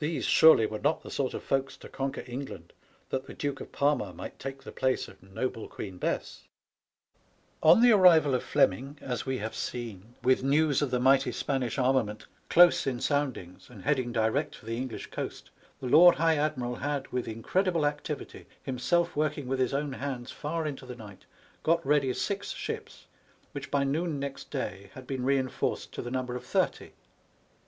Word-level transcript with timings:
These, 0.00 0.24
surely, 0.24 0.66
were 0.66 0.80
not 0.80 1.02
the 1.04 1.08
sort 1.12 1.32
of 1.32 1.40
folks 1.40 1.76
to 1.76 1.88
conquer 1.88 2.24
England, 2.26 2.72
that 3.10 3.26
the 3.28 3.32
Duke 3.32 3.60
of 3.60 3.70
Parma 3.70 4.12
might 4.12 4.40
take 4.40 4.64
the 4.64 4.72
place 4.72 5.06
of 5.06 5.22
noble 5.22 5.68
Queen 5.68 5.98
Bess! 5.98 6.48
On 7.62 7.80
the 7.80 7.92
arrival 7.92 8.34
of 8.34 8.42
Fleming, 8.42 8.98
as 9.00 9.24
we 9.24 9.38
have 9.38 9.54
seen, 9.54 10.16
with 10.20 10.40
20 10.40 10.56
802 10.56 10.64
SPANISH 10.66 10.66
ARMADA. 10.66 10.66
news 10.66 10.82
of 10.82 10.90
the 10.90 10.98
mighty 10.98 11.30
Spanish 11.30 11.78
armament 11.78 12.26
close 12.50 12.86
in 12.88 12.98
sound 13.00 13.36
ings 13.38 13.70
and 13.70 13.82
heading 13.84 14.10
direot 14.12 14.52
for 14.56 14.66
the 14.66 14.76
English 14.76 15.12
coast, 15.12 15.50
the 15.78 15.86
Lord 15.86 16.16
High 16.16 16.36
Admiral 16.38 16.74
had, 16.74 17.06
with 17.12 17.28
incredible 17.28 17.86
activity, 17.86 18.46
himself 18.64 19.14
working 19.14 19.46
with 19.46 19.60
his 19.60 19.72
own 19.72 19.92
hands 19.92 20.32
far 20.32 20.66
into 20.66 20.84
the 20.86 20.96
night, 20.96 21.24
got 21.62 21.86
ready 21.86 22.12
six 22.14 22.50
ships, 22.50 23.06
which, 23.52 23.70
by 23.70 23.84
noon 23.84 24.18
next 24.18 24.50
day, 24.50 24.90
had 24.94 25.06
been 25.06 25.22
reinforced 25.22 25.92
to 25.92 26.02
the 26.02 26.10
number 26.10 26.34
of 26.34 26.44
thirty. 26.44 26.94